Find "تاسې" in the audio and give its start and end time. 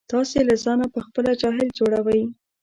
0.11-0.39